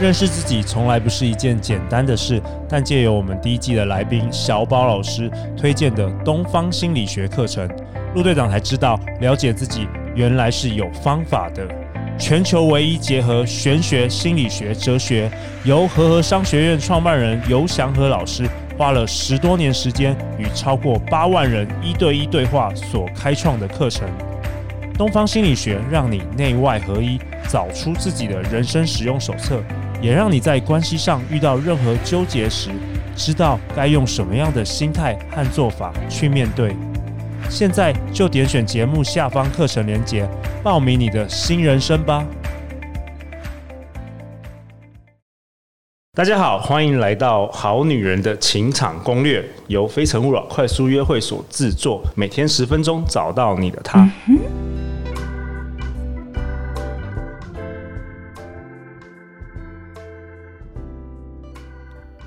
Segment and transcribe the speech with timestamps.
[0.00, 7.68] 认识自己从来不是一件简单的事，但借由我们第一季的来宾小宝老师推荐的东方心理学课程，
[8.14, 9.86] 陆队长才知道，了解自己
[10.16, 11.66] 原来是有方法的。
[12.18, 15.30] 全球唯一结合玄学、心理学、哲学，
[15.64, 24.08] 由和合商学院创办人游祥和老师花了十多年时间，与超过八万人一对一对话所开创的课程。
[24.98, 27.18] 东方心理学让你内外合一，
[27.48, 29.60] 找出自己的人生使用手册，
[30.02, 32.70] 也让你在关系上遇到任何纠结时，
[33.14, 36.74] 知道该用什么样的心态和做法去面对。
[37.48, 40.28] 现在就点选节目下方课程链接，
[40.60, 42.26] 报名你的新人生吧！
[46.14, 54.00] 大家好，欢迎来到《好女人的情场攻略》，由非诚勿扰快速约会所制作，每天十分钟，找到你的他。
[54.26, 54.36] 嗯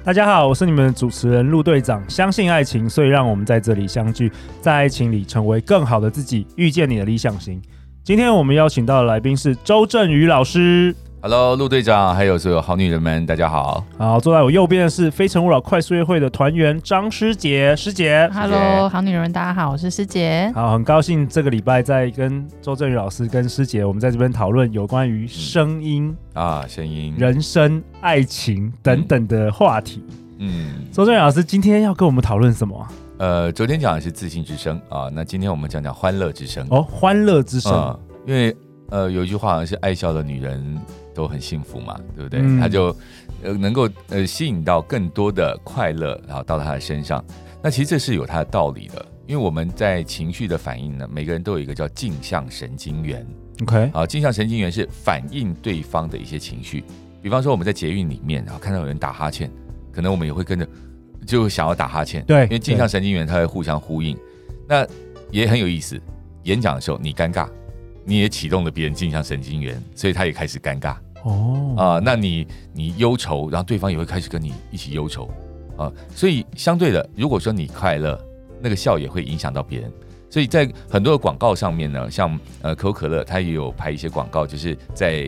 [0.06, 2.08] 大家好，我是你们的主持人陆队长。
[2.08, 7.60] 相信爱情，所以让我们在这里相聚，在爱情里成为更好的自己，遇见你的理想型。
[8.04, 10.96] 今天我们邀请到的来宾是周振宇老师。
[11.28, 13.84] Hello，陆队长，还有所有好女人们，大家好。
[13.98, 18.30] 好，坐在我右边的是非诚勿扰快速约会的团员张师姐，师姐。
[18.32, 20.52] Hello，好女人们，大家好，我是师姐。
[20.54, 30.04] 好，很高兴这个礼拜在跟周振宇老师跟师姐，我们在这边讨论有关于声音、嗯、啊，声音、人生、爱情等等的话题。
[30.38, 32.88] 嗯，周振宇老师今天要跟我们讨论什么？
[33.18, 36.68] 呃，昨天讲的是自信之声啊，那今天我们讲讲欢乐之声。
[36.70, 38.56] 哦，欢乐之声、嗯，因为
[38.92, 40.80] 呃有一句话好像是爱笑的女人。
[41.16, 42.42] 都很幸福嘛，对不对？
[42.44, 42.96] 嗯、他就
[43.42, 47.24] 呃能够呃吸引到更多的快乐，然后到他的身上。
[47.64, 53.26] 那其实这是有他的道理的，因为我们在情绪的反应呢，每个人都有一个叫镜像神经元。
[53.64, 56.84] OK，好，镜像神经元是反映对方的一些情绪。
[57.24, 59.50] 比方说我们在捷运里面，然后看到有人打哈欠，
[59.92, 60.68] 可能我们也会跟着
[61.26, 62.24] 就想要打哈欠。
[62.26, 64.16] 对，因为镜像神经元它会互相呼应。
[64.68, 64.86] 那
[65.32, 66.00] 也很有意思，
[66.44, 67.50] 演讲的时候你尴尬，
[68.04, 70.96] 你也启动了别人镜像神经元，所以他也开始尴尬。
[71.26, 75.26] 哦啊、呃，那你你忧愁，然后对方也会开始跟你一起忧愁
[75.76, 78.20] 啊、呃，所以相对的，如果说你快乐，
[78.62, 79.92] 那个笑也会影响到别人。
[80.28, 85.24] 所以在很多的广告上面呢，像呃可口可乐，它也有拍一些广告，就是在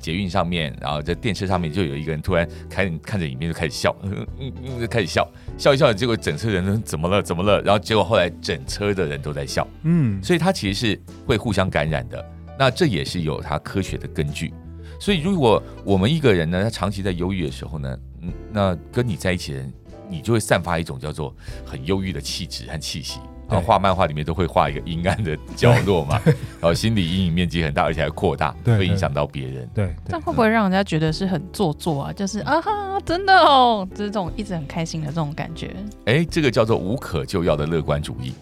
[0.00, 5.28] 捷运上面，然后在电车上面，就有一个人突然看看着影片就开始笑，嗯嗯嗯，就开始笑，
[5.58, 7.60] 笑一笑，结果整车人都怎么了怎么了？
[7.62, 12.24] 然后结果后来整车的人都在笑，嗯，所以它其实是会互相感染的。
[12.56, 14.54] 那这也是有它科学的根据。
[15.04, 19.70] 所以，如果我们一个人呢，他长期在忧郁的时候呢，嗯，那跟你在一起的人，
[20.08, 23.20] 你就会散发一种叫做很忧郁的气质和气息。
[23.46, 26.18] 然后画漫画里面都会画一个阴暗的角落嘛，
[26.58, 29.68] 然后心理阴影面积很大，而且还扩大，会影响到别人。
[29.74, 32.12] 对，对，这样会不会让人家觉得是很做作啊？
[32.14, 35.76] 就是啊哈，真的哦，就是这种一直很开心的这种感觉。
[36.06, 38.32] 哎，这个叫做无可救药的乐观主义。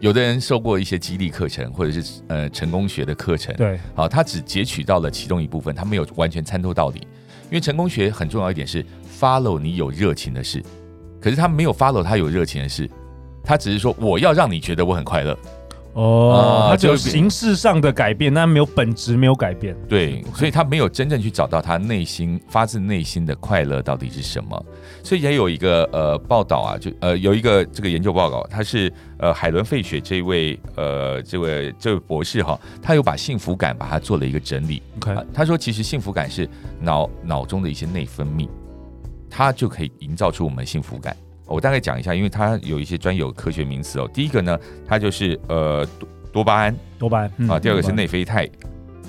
[0.00, 7.00] 有的人受过一些激励课程，或者是呃成功学的课程，对，好，他只截取到了其中一部分，他没有完全参透到底。
[7.50, 8.84] 因为成功学很重要一点是
[9.18, 10.62] follow 你有热情的事，
[11.20, 12.88] 可是他没有 follow 他有热情的事，
[13.44, 15.36] 他只是说我要让你觉得我很快乐。
[15.92, 19.76] 哦，它只有形式上的改变，但没有本质没有改变。
[19.88, 24.64] 对，所以他没有真正去找到他内心发自内心的快乐到底是什么。
[25.02, 34.82] 所以也有一个呃报道啊，就呃有一个这个研究报告，他是呃海伦费雪这一位呃这位这位博士哈，他有把幸福感把它做了一个整理。
[35.34, 36.48] 他说其实幸福感是
[36.80, 38.48] 脑脑中的一些内分泌，
[39.28, 41.16] 它就可以营造出我们幸福感。
[41.50, 44.08] 我大概讲一下，因为它有一些专有科学名词哦。
[44.14, 47.58] 第一个呢，它就是呃多多巴胺，多巴胺、嗯、啊。
[47.58, 48.48] 第二个是内啡肽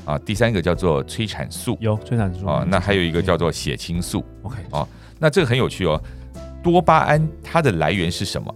[0.06, 0.18] 啊。
[0.18, 2.66] 第三个叫做催产素，有催产素啊。
[2.68, 4.25] 那还有一个叫做血清素。
[4.41, 4.88] OK，哦，
[5.19, 6.02] 那这个很有趣哦。
[6.63, 8.53] 多巴胺它的来源是什么？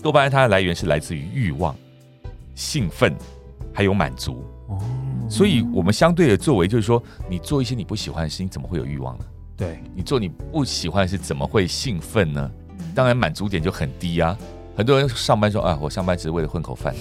[0.00, 1.74] 多巴胺它的来源是来自于欲望、
[2.54, 3.12] 兴奋
[3.74, 4.44] 还有满足。
[4.68, 4.80] 哦，
[5.28, 9.24] 所以我们相对的作为就是说，你做一些你不喜欢的事情，怎么会有欲望呢？
[9.56, 12.50] 对，你做你不喜欢的事，怎么会兴奋呢？
[12.96, 14.36] 当然满足点就很低啊！
[14.74, 16.94] 很多人上班说啊，我上班只是为了混口饭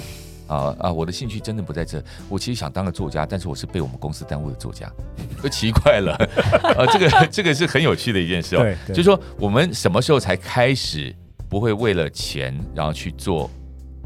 [0.46, 0.92] 啊啊！
[0.92, 4.92] 我的兴趣真的不在这，我其实想当个作家，但是我是被我们公司耽误的作家，
[5.42, 6.14] 就奇怪了
[6.78, 6.86] 啊！
[6.92, 8.60] 这个 这个是很有趣的一件事哦。
[8.60, 11.16] 对，就是说我们什么时候才开始
[11.48, 13.50] 不会为了钱，然后去做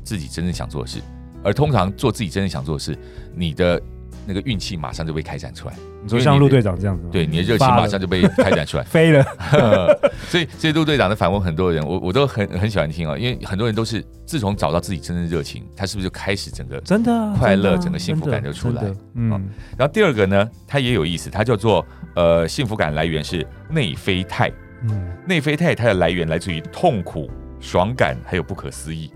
[0.03, 1.01] 自己真正想做的事？
[1.43, 2.95] 而通常做自己真正想做的事，
[3.33, 3.81] 你的
[4.29, 5.73] 那个运气马上就被开展出来，
[6.03, 9.25] 你说像陆队长这样子，对你的热情马上就被开展出来， 飞了。
[10.29, 18.83] 所以，所以陆队长的反问很多人，我我都很很喜欢听啊，因为很多人都是自从找到自己真正热情，他是不是就开始整个真的快乐，整个幸福感就出来。
[19.15, 19.31] 嗯，
[19.75, 21.83] 然后第二个呢，它也有意思，它叫做
[22.15, 24.51] 呃，幸福感来源是内啡肽。
[24.83, 27.29] 嗯，内啡肽它的来源来自于痛苦、
[27.59, 29.11] 爽感还有不可思议，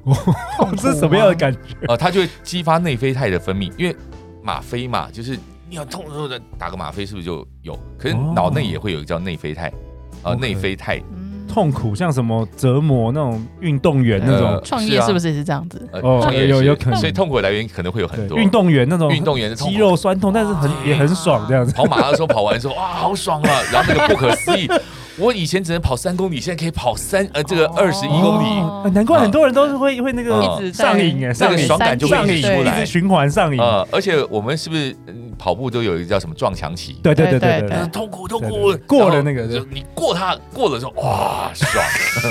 [0.77, 1.95] 这是什么样的感觉啊？
[1.95, 3.95] 它就会激发内啡肽的分泌，因为。
[4.43, 7.77] 吗啡嘛，就是你要痛的时候打个吗啡是不是就有？
[7.97, 9.71] 可是脑内也会有叫内啡肽。
[10.21, 11.01] 啊内啡肽
[11.49, 14.59] 痛苦，像什么折磨那种运动员那种。
[14.63, 15.87] 创业是不是也是这样子？
[16.01, 16.99] 创业有有可能。
[16.99, 18.37] 所以痛苦的来源可能会有很多。
[18.37, 19.11] 运动员那种。
[19.11, 21.73] 运动员的肌肉酸痛，但是很也很爽这样子。
[21.73, 23.49] 跑马拉松跑完之后，哇，好爽啊。
[23.71, 24.67] 然后那个不可思议。
[25.17, 28.91] 我以前只能跑三公里，现在可以跑三呃，这个二十一公里。
[28.91, 33.61] 难怪很多人都是会会那个上瘾，上瘾，爽感就上瘾出来，循环上瘾。
[33.91, 34.95] 而且我们是不是
[35.37, 36.93] 跑步都有一个叫什么撞墙期？
[37.03, 41.83] 对对对对对，痛苦痛苦过了那个，你过它过了之后，哇，爽！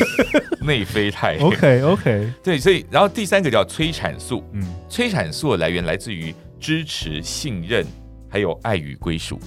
[0.61, 1.37] 内啡肽。
[1.41, 4.43] OK OK，对，所以然后第三个叫催产素。
[4.55, 7.87] 嗯，催产素的来源来自于支持、信任，
[8.29, 9.39] 还有爱与归属。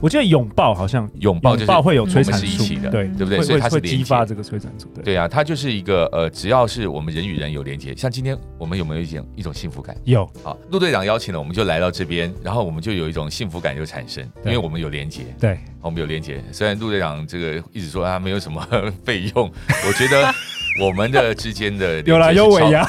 [0.00, 3.42] 我觉得拥抱好像拥抱就抱会有催产素，对对不对？
[3.42, 4.88] 所以它是激发这个催产素。
[5.04, 9.96] 对啊，它就是一个呃，只要是我们人与人有连接，像今天我们有没有一种一种幸福感？
[10.04, 15.22] 有啊，陆队长邀请了，我们就来到这边，然后我们就有一种幸福感就产生，因为我们有连接。
[15.40, 16.42] 对，我们有连接。
[16.52, 18.66] 虽然陆队长这个一直说他没有什么
[19.04, 19.50] 费用，
[19.86, 20.32] 我觉得。
[20.80, 22.86] 我们的之间的 有啦，有尾牙，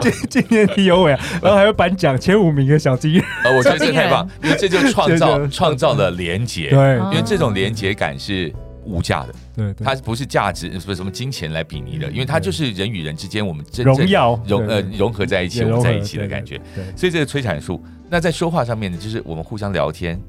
[0.00, 3.24] 今今年你有尾牙， 然后还会颁奖前五名的小金人。
[3.44, 6.70] 呃，我觉得这太棒，因为这就创造 创造了连接。
[6.70, 8.52] 对，因为这种连接感是。
[8.86, 14.06] 无价的，对，它不是价值，不是什么金钱来比拟的，因为它就是人与人之间我们真正
[14.46, 16.60] 融呃融合在一起，我们在一起的感觉。
[16.94, 20.20] 所以这个催产素，那在说话上面呢，就是我们互相聊天，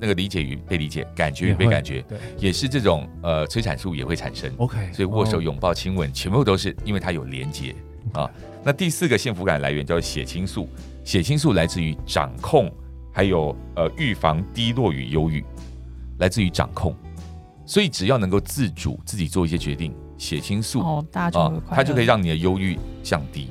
[0.00, 2.18] 那个理解与被理解感觉与被感觉对。
[2.38, 4.52] 也是这种呃催产素也会产生。
[4.58, 7.74] Ok 所以握手拥抱亲吻全部都是因为它有连接
[8.12, 8.30] 啊。
[8.64, 10.68] 那第四个幸福感来源叫做血清素
[11.04, 12.70] 血清素来自于掌控
[13.12, 15.44] 还有呃预防低落与忧郁
[16.18, 16.94] 来自于掌控。
[17.68, 21.04] 所以只要能够自主自己做一些决定血清素哦
[21.70, 23.48] 它就可以让你的忧郁降低。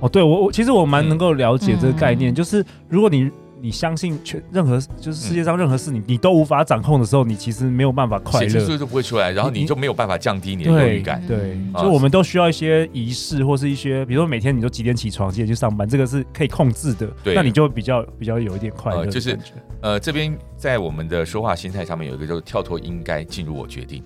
[0.00, 8.78] 哦对我我其实我蛮能够了解这个概念就是如果你你相信全任何就是世界上任何事你你都无法掌控的时候你其实没有办法快乐。
[8.78, 11.22] 就不会出来然后你就没有办法降低你的荣誉感。
[11.26, 17.34] 对就我们都需要一些仪式或是一些比如说每天你都几点起床几点去上班这个是可以控制的对。
[17.34, 19.38] 那你就比较比较有一点快乐就是
[19.80, 24.02] 呃这边在我们的说话心态上面有一个就是跳脱应该进入我决定。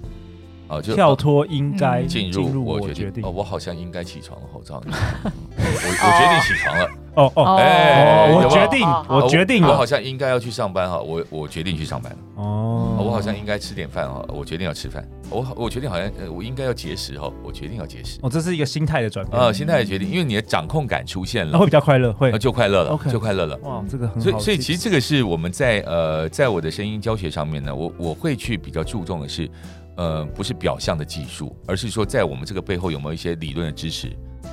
[0.68, 3.24] 啊，就跳脱应该进入我决定。
[3.24, 22.32] 哦，我好像应该起床了，好这样，我我决定起床了，哦哦，哎，我决定，我决定，我好像应该要去上班哈，我我决定去上班哦，我好像应该吃点饭哈，我决定要吃饭，我我决定好像呃，我应该要节食哈，我决定要节食，哦，这是一个心态的转变，啊，心态的决定，因为你的掌控感出现了，会比较快乐，会。
[22.38, 29.50] 就快乐了，就快乐了，哇，这个很，所以所以其实这个是我们在呃，在我的声音教学上面呢，我我会去比较注重的是。
[29.96, 34.08] 呃，不是表象的技术，而是说在我们这个背后有没有一些理论的支持，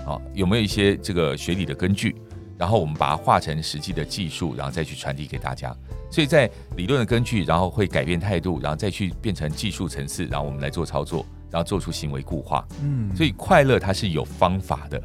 [0.05, 2.15] 啊，有没有一些这个学理的根据，
[2.59, 5.75] 然后我们把它化成实际的技术，然后再去传递给大家。
[6.11, 12.63] 所以在理论的根据，然后会改变态度，然后再去变成技术层次，然后我们来做操作，然后做出行为固化。
[12.83, 15.01] 嗯，所以快乐它是有方法的，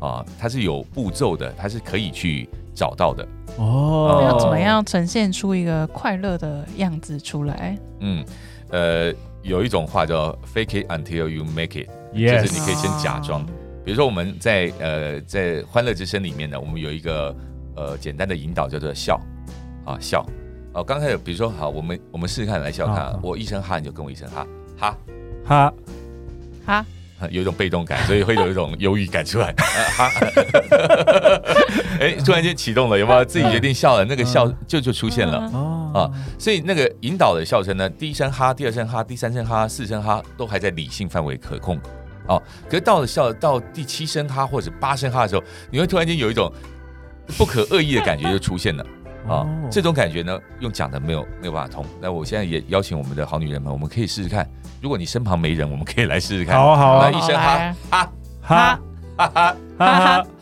[0.00, 3.28] 啊，它是有步骤的，它是可以去找到的。
[3.58, 7.78] 哦，要怎么样呈现出一个快乐的样子出来？
[8.00, 8.24] 嗯，
[8.70, 9.14] 呃。
[9.48, 13.44] 有一种话叫 fake it until you make it，就是你可以先假装。
[13.82, 17.34] 比如说我们在呃，在欢乐之声里面呢，我们有一个
[17.74, 19.18] 呃，简单的引导叫做笑。
[19.86, 20.24] 啊笑。
[20.74, 24.98] 哦，刚开始比如说，好，我们我们试试看来笑看，我一声哈，你就跟我一声哈，哈。
[25.46, 25.74] 哈。
[26.66, 26.84] 哈，
[27.30, 29.48] 有一种被动感，所以会有一种忧郁感出来。
[29.48, 29.64] 啊，
[29.96, 30.08] 哈。
[30.10, 30.42] 哈哈，
[32.00, 33.24] 诶，突然间启动了，有没有？
[33.24, 35.50] 自己决定笑了，那个笑就就出现了。
[35.94, 41.78] 啊所以那个引导的笑声呢第一声哈第二声哈第三声哈四声哈都还在理性范围可控。
[42.26, 46.52] 哦可到了笑到第七声哈或者八声哈的时候你会突然间有一种
[47.36, 48.86] 不可恶意的感觉就出现了。
[49.26, 49.46] 哦。
[49.70, 51.84] 这种感觉呢用讲的没有没有办法通。
[52.00, 54.48] 那我现在也邀请我们的好女人们我们可以试试看。
[54.80, 56.56] 如果你身旁没人我们可以来试试看。
[56.56, 58.80] 好好来一声哈哈哈。
[59.16, 60.26] 哈哈哈。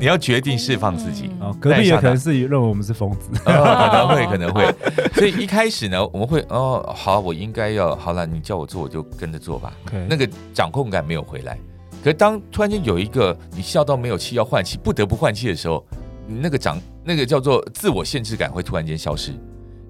[0.00, 1.30] 你要决定释放自己。
[1.40, 4.74] 嗯哦，隔壁也可能是认为我们是疯子， 可能会，可能会。
[5.14, 9.72] 所以一开始呢，我们会哦，好，我应该要好了，你叫我做，我就跟着做吧。
[10.08, 11.58] 那个掌控感没有回来。
[12.02, 15.84] 可是当突然间有一个你笑到没有气要换气，不得不换气的时候，
[16.26, 19.32] 你那个掌那个叫做自我限制感会突然间消失，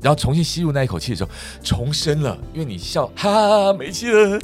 [0.00, 1.30] 然后重新吸入那一口气的时候，
[1.62, 4.38] 重生了，因为你笑哈哈没气了，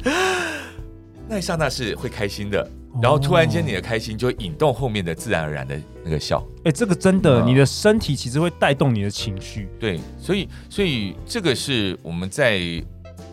[1.29, 2.69] 那一刹那是会开心的。
[3.01, 6.39] 然后突然间，你的开心就会引动后面的自然而然的那个笑。
[6.59, 9.69] 哎、欸，这个真的，嗯、你的身体其实会带动你的情绪。
[9.81, 12.61] 对，所以所以这个是我们在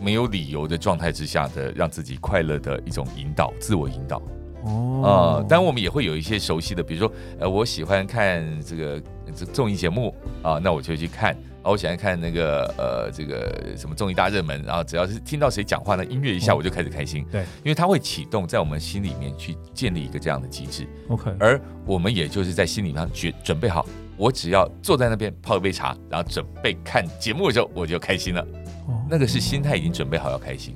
[0.00, 4.22] 没有理由的状态之下的让自己快乐的一种引导，自我引导。
[4.64, 9.02] 哦，啊、呃，当然我们也会有一些熟悉的，比如说，呃，我喜欢看这个
[9.34, 11.36] 这综艺节目啊、呃，那我就去看。
[11.62, 17.24] 我喜欢看那个呃，这个什么综艺大热门，然后只要是听到谁讲话，呢音乐一下我就开始开心。
[17.30, 20.86] 对，因为它会启动在我们心里面去建立一个这样的机制。
[21.08, 23.84] OK，而我们也就是在心理上准准备好，
[24.16, 28.42] 我只要坐在那边泡一杯茶，然后准备看节目的时候，我就开心了。
[28.86, 30.74] 哦，那个是心态已经准备好要开心。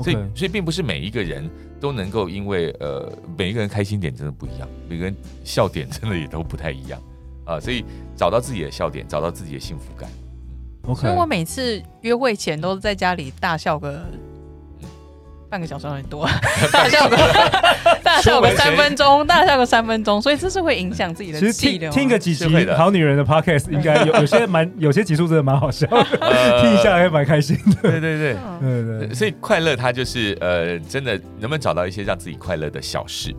[0.00, 7.02] 所以，所以并不是每一个人都能够因为呃，每一个人开心点真的不一样，每个人笑点真的也都不太一样。
[7.48, 7.82] 啊，所以
[8.14, 10.08] 找到自己的笑点，找到自己的幸福感。
[10.86, 14.04] OK，所以我每次约会前都是在家里大笑个
[15.48, 16.28] 半个小时很多，
[16.70, 17.16] 大笑个
[18.04, 21.90] 大笑个三分钟，大笑个三分钟，所以这是会影响自己的。
[21.90, 22.44] 听个几集
[22.76, 26.04] 好女人的 Podcast，应该有有些蛮有些集数真的蛮好笑的，
[26.60, 27.80] 听一下还蛮开心的。
[27.80, 29.14] 对对对，对对。
[29.14, 33.34] 所以快乐它就是呃，真的能不能找到一些让自己快乐的小事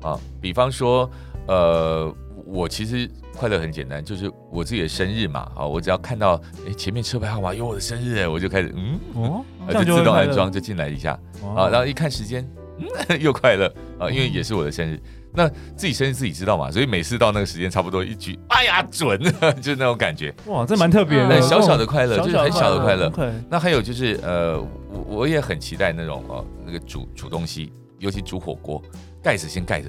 [0.00, 0.16] 啊？
[0.40, 1.10] 比方说
[1.48, 2.14] 呃。
[2.50, 3.06] 我其实
[3.38, 8.98] 快乐很简单，就是我自己的生日嘛，啊，我只要看到哎前面车牌号码有我的生日，我就开始嗯？
[9.14, 11.12] 哦， 就自动安装就进来一下
[11.56, 12.44] 啊，然后一看时间，
[12.78, 12.86] 嗯，
[13.22, 15.00] 又快乐啊，因为也是我的生日，
[15.32, 19.16] 那自己生日自己知道嘛，所以每次到那个时间差不多一举，哎呀准，
[19.62, 23.12] 就是那种感觉，哇，这蛮特别的，小小的快乐，就是很小的快乐。
[23.48, 28.82] 那还有就是呃，我我也很期待那种哦，那个煮煮东西，尤其煮火锅，
[29.22, 29.88] 盖子先盖着，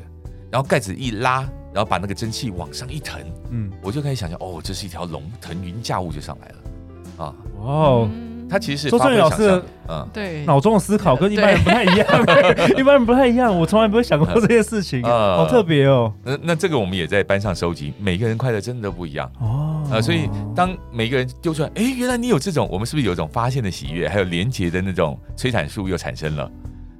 [0.51, 1.49] 然后盖子一拉。
[1.79, 3.21] 然后把那个蒸汽往上一腾，
[3.51, 8.09] 嗯，我就开始想象，哦，这是一条龙腾云驾雾就上来了，啊，哇哦，
[8.49, 12.05] 他其实是周正宇老师，嗯，对，脑中的思考跟一般人不太一样，
[12.77, 16.13] 一般人不太一样，我从来不会想过这些事情，好特别哦。
[16.21, 19.31] 那那这个我们也在班上收集，每个人快乐真的都不一样。
[19.39, 26.51] 哦，啊，所以当每个人丢出来，哎，原来你有这种，我们是不是有一种发现的喜悦，还有连结的那种催产素又产生了？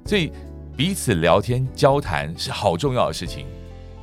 [0.06, 0.32] 所以
[0.74, 3.44] 彼此聊天交谈是好重要的事情。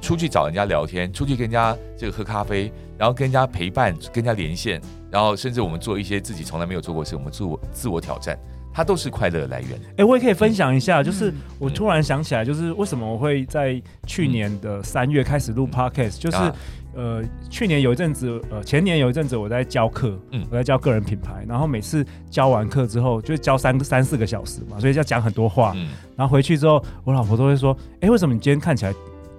[0.07, 4.79] 出去找人家聊天，出去跟人家这个喝咖啡，然后跟人家陪伴，跟人家连线，
[5.11, 8.39] 然后甚至我们做一些自己从来没有做过的事，我们自我自我挑战，
[8.73, 9.71] 它都是快乐的来源。
[9.97, 16.37] 哎，我也可以分享一下，就是我突然想起来，就是为什么我会在去年的三月开始录 Podcast，就是
[16.95, 25.75] 呃，去年有一阵子，呃，前年有一阵子我在教课，嗯，我在教个人品牌，然后每次教完课之后，就教三三四个小时嘛，所以要讲很多话，
[26.15, 28.91] 然后回去之后，我老婆都会说，哎，为什么你今天看起来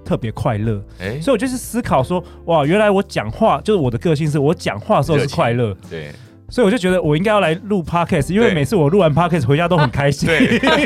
[0.05, 6.12] 特别快乐，欸、所以我就是思考说，哇，原来我讲话就是我的个性，是我讲话的时候是快乐，对，
[6.50, 10.28] 所以我就觉得我应该要来录 podcast，因为每次我录完 podcast 回家都很开心，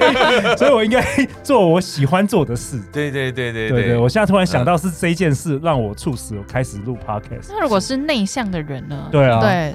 [0.59, 1.01] 所以我应该
[1.43, 3.83] 做我喜欢做的事，对对对对对。
[3.85, 7.47] 对，我现在突然想到是这件事让我促使我开始录 podcast。
[7.51, 9.09] 那如果是内向的人呢？
[9.13, 9.73] 对啊，对。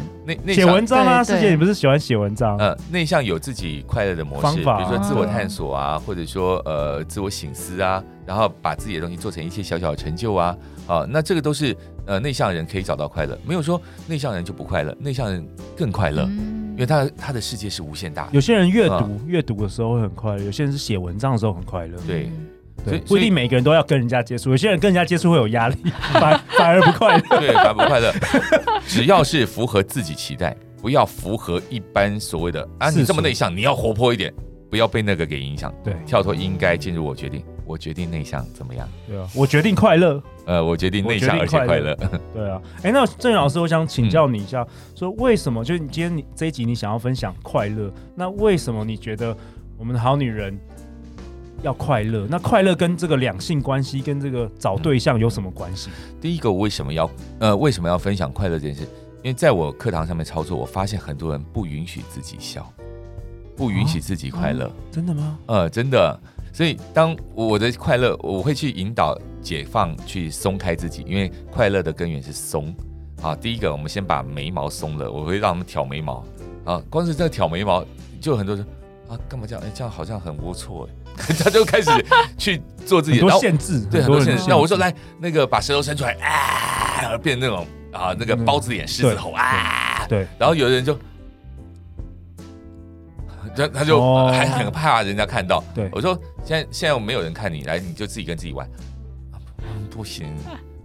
[0.53, 2.58] 写文章啊，师姐，你不是喜欢写文章？
[2.58, 10.53] 呃，内向有自己快乐的模式，方法，比如说自我探索啊，或者说呃自我醒思啊，然后把自己的东西做成一些小小的成就啊，
[10.86, 11.74] 啊，那这个都是
[12.08, 18.28] 呃内向人可以找到快乐，没有说内向人就不快乐，内向人更快乐，因为他他的世界是无限大。
[18.32, 21.98] 有些人阅读阅读的时候会很快乐，有些人是写文章的时候很快乐。
[22.08, 22.32] 对。
[22.86, 25.76] 对，不一定每个人都要跟人家接触，有些人跟人家接触会有压力，
[26.14, 27.24] 反反而不快乐。
[27.38, 28.14] 对，反而不快乐。
[28.88, 34.34] 只要是符合自己期待，不要符合一般所谓的啊，你这么内向，你要活泼一点，
[34.70, 35.74] 不要被那个给影响。
[35.84, 38.88] 对，跳脱应该进入我决定，我决定内向怎么样？
[39.06, 40.22] 对啊，我决定快乐。
[40.46, 41.94] 呃，我决定内向而且快乐。
[42.34, 45.64] 对啊，哎，那郑老师，我想请教你一下，说为什么？
[45.64, 49.36] 就是你今天你这一集你想要分享快乐，那为什么你觉得
[49.78, 50.58] 我们的好女人？
[51.64, 55.90] 要快乐，那快乐跟这个两性关系跟这个找对象有什么关系？
[56.22, 57.10] 第一个，我为什么要
[57.40, 58.84] 呃为什么要分享快乐这件事？
[59.24, 62.72] 因为在我课堂上面操作，我发现很多人不允许自己笑，
[63.56, 64.66] 不允许自己快乐。
[64.66, 64.74] 哦哦。
[64.92, 65.40] 真的吗？
[65.48, 66.20] 呃，真的。
[66.54, 72.75] 所以当我的快乐，我会去引导解放，去松开自己，因为快乐的根源是松。
[73.22, 76.24] 好，第一个，我们先把眉毛松了，我会让他们挑眉毛。
[76.66, 77.86] 啊，光是这个挑眉毛，
[78.20, 78.66] 就很多人。
[79.08, 79.63] 啊，干嘛这样？
[79.66, 81.89] 哎，这样好像很龌龊哎， 他就开始
[82.38, 84.44] 去做自己很多 限制，对，很多限制。
[84.48, 90.27] 那我说来，那个把舌头伸出来啊，变成那种啊，那个包子脸、狮子吼啊，对。
[90.38, 90.98] 然后有的人就。
[93.58, 98.70] 他他就还很怕人家看到，对，我说现在现在我没有人看你，来你就自己跟自己玩，
[99.90, 100.28] 不行，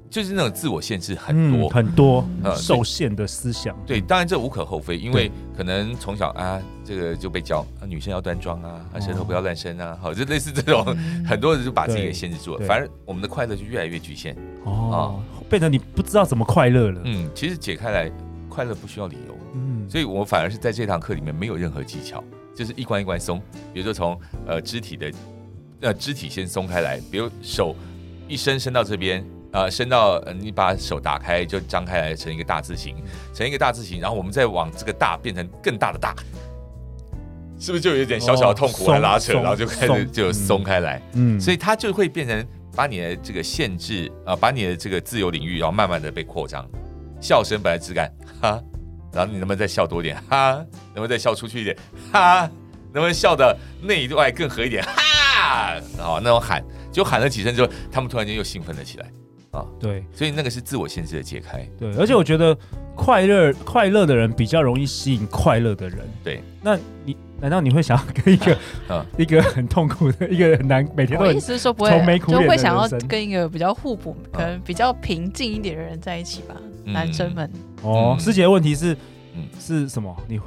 [0.09, 1.69] 就是那种自我限制很多。
[1.69, 2.26] 很多，
[2.57, 3.76] 受限的思想。
[3.87, 10.85] 对，当然这无可厚非，因为可能从小啊，这个就被教女生要端庄啊，啊舌头不要乱伸啊，好，就类似这种，
[11.26, 14.35] 很多人就把自己给限制住了，反而我们的快乐就越来越局限。
[14.64, 17.00] 哦，变得你不知道怎么快乐了。
[17.05, 18.11] 嗯，其实解开来，
[18.49, 22.23] 快乐不需要理由，嗯，所以我反而是在这堂课里面没有任何技巧。
[22.54, 23.40] 就是一关一关松，
[23.73, 25.11] 比如说从呃肢体的
[25.80, 27.75] 呃肢体先松开来，比如手
[28.28, 32.94] 一伸伸到这边，啊、呃、伸到、呃、你把手打开就张开来成一个大字形，
[33.35, 36.14] 成一个大字形，然后我们再往这个大变成更大的大，
[37.59, 46.68] 是不是就有点小小的痛苦来拉扯，然后就开始就松开来，嗯，所以它就会变成把你的这个限制啊、呃，把你的这个自由领域，然后慢慢的被扩张，
[47.21, 48.62] 笑声本来质感哈。
[49.12, 50.16] 然后你能不能再笑多一点？
[50.28, 51.76] 哈，能不能再笑出去一点？
[52.12, 52.40] 哈，
[52.92, 54.83] 能不能笑的内外更合一点？
[54.85, 59.07] 哈，好，那种喊，就喊了几声之后，他们突然间又兴奋了起来。
[59.52, 61.62] 啊，对，所以那个是自我限制的解开。
[61.78, 62.57] 对，而且我觉得
[62.97, 65.99] 快乐快乐的人比较容易吸引快乐的人。
[66.25, 68.56] 对，那你难道你会想要跟一个
[69.18, 71.75] 一个很痛苦的一个很难每天都很愁
[72.06, 76.54] 眉苦脸的人，就会想要跟一个比较互补、可能比较平静一点的人在一起吧？
[76.84, 77.50] 男生们。
[77.82, 78.96] 哦，师姐的问题是，
[79.58, 80.16] 是什么？
[80.28, 80.40] 你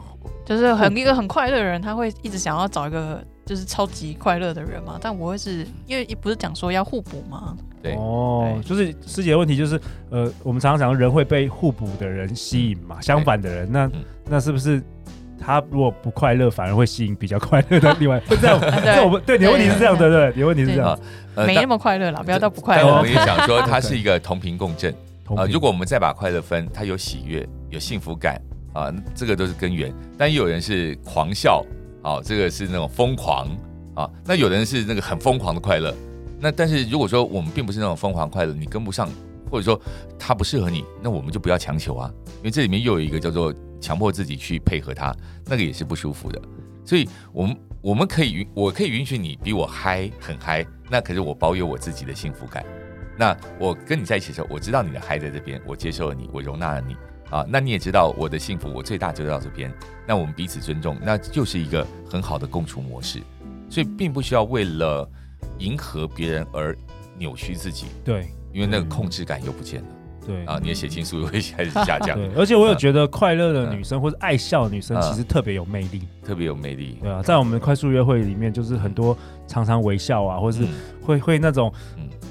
[0.46, 4.98] 就是很一个很快乐的人，他会一直想要找一个就是超级快乐的人嘛？
[5.02, 7.58] 但我会是因为不是讲说要互补吗？
[7.98, 13.92] 哦，就是师姐的问题就是，呃，我们常常讲人会被互补的人吸引嘛，相反的人，那
[14.28, 14.82] 那是不是
[15.40, 18.22] 他如果不快乐，反而会吸引比较快乐的另外？
[18.28, 21.00] 这样，这我们对你的问题是这样，对对，你的问题是这样，
[21.36, 22.98] 没那么快乐了，不要到不快乐。
[22.98, 24.94] 我们也想说， 它是一个同频共振
[25.36, 25.46] 啊。
[25.50, 28.42] 如果我们再把快乐分，它有喜悦，有幸福感
[28.74, 29.94] 啊，这个都是根源。
[30.18, 31.64] 但有人是狂笑
[32.02, 33.48] 啊，这个是那种疯狂
[33.96, 35.94] 啊，那有人是那个很疯狂的快乐。
[36.40, 39.10] 那但是如果说我们并不是那种疯狂快乐，你跟不上，
[39.50, 39.80] 或者说
[40.20, 46.42] 它不适合你，那我们就不要强求啊，因为这里面又有一个叫做强迫自己去配合他，那个也是不舒服的。
[46.84, 52.66] 所以，我们我们可以允，我可以允许你比我嗨很嗨，那可是我保有我自己的幸福感。
[53.18, 56.96] 那我跟你在一起的时候，我知道你的嗨在这边，我接受了你，我容纳了你
[57.30, 57.46] 啊。
[57.50, 59.74] 那你也知道我的幸福，我最大就到这边。
[60.08, 63.22] 那我们彼此尊重，那就是一个很好的共处模式。
[63.70, 65.10] 所以，并不需要为了。
[65.60, 66.76] 迎合别人而
[67.18, 69.88] 扭曲自己，对，因为那个控制感又不见了，
[70.26, 72.16] 对啊，你的血清素又会开始下降。
[72.20, 76.98] 对，而且我有觉得快乐的女生或者爱笑的女生其实特别有魅力，特别有魅力。
[77.02, 80.66] 对啊，在我们快速约会里面，就是很多常常微笑啊，或是
[81.02, 81.72] 会会那种。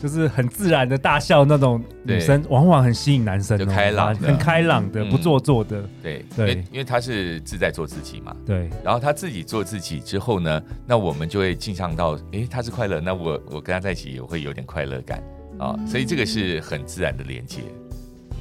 [0.03, 5.83] 就是很自然的大笑那种女生，往往很吸引男生，就开朗，很开朗的，不做作的。
[6.03, 8.37] 对对，因为她是自在做自己嘛。
[8.45, 15.23] 对，然后她自己做自己之后呢，那我们就会镜像到，哎，她是快乐，那我我跟她在一起也会有点快乐感
[15.59, 17.63] 啊，所以这个是很自然的连接。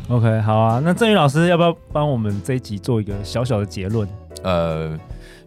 [0.10, 4.08] OK，好啊，那郑宇老师要不要帮我们这一集做一个小小的结论？
[4.44, 5.00] 呃，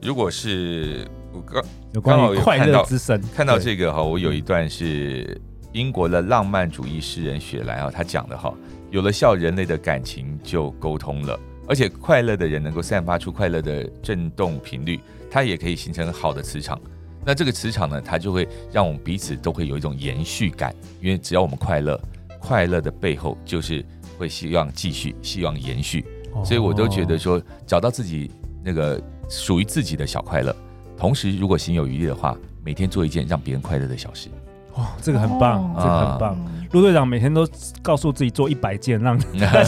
[0.02, 5.40] 如果是我刚有关于快乐之声，看到这个哈，我有一段是。
[5.72, 8.50] 英国的浪漫主义诗人雪莱啊，他讲的哈，
[8.90, 11.38] 有了笑，人类的感情就沟通了，
[11.68, 14.98] 而且快乐的人能够散发出快乐的震动频率，
[15.30, 16.80] 它也可以形成好的磁场。
[17.26, 22.00] 那这个磁场呢，它就会让我们彼此都会有一种延续感，因为只要我们快乐，
[22.40, 23.84] 快乐的背后就是
[24.18, 26.05] 会希望继续，希望延续。
[26.44, 28.31] 所以我都觉得说，找到自己
[28.62, 30.55] 那个属于自己的小快乐，
[30.96, 34.29] 同时如果心有余力的话，每天做一件让别人快乐的小事。
[34.76, 36.36] 哇，这个很棒，这个很棒。
[36.72, 37.46] 陆队长每天都
[37.80, 39.62] 告诉自己做一百件，让 大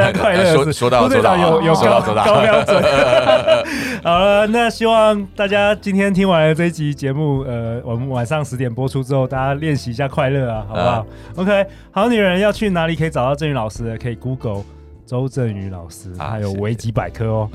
[0.00, 0.54] 家快乐。
[0.54, 2.82] 说说到陆队长有有高高标准。
[4.02, 13.98] 好了，那希望大家今天听完了这一集节目，呃，我们晚上十点播出之后，大家练习一下快乐啊，好不好？OK，好女人要去哪里可以找到郑宇老师？
[13.98, 14.62] 可以 Google。
[15.08, 17.50] 周正宇老师，还有维基百科哦。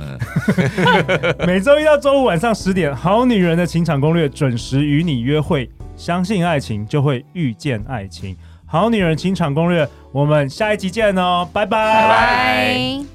[1.46, 5.70] 每周一到周五晚上十点，《好女人的情场攻略》准时与你约会。
[5.96, 8.34] 相信爱情，就会遇见爱情。
[8.66, 13.13] 《好女人情场攻略》，我们下一集见哦，拜拜。